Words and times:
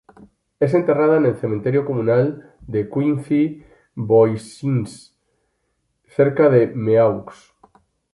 Es 0.59 0.73
enterrada 0.73 1.17
en 1.17 1.27
el 1.27 1.35
cementerio 1.37 1.85
comunal 1.85 2.55
de 2.65 2.89
Quincy-Voisins 2.89 5.15
cerca 6.07 6.49
de 6.49 6.65
Meaux. 6.65 7.53